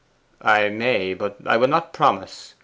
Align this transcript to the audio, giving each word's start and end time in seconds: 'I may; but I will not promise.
'I 0.41 0.69
may; 0.69 1.13
but 1.13 1.37
I 1.45 1.57
will 1.57 1.67
not 1.67 1.93
promise. 1.93 2.55